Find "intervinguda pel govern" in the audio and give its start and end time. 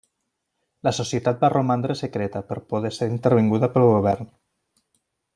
3.15-4.31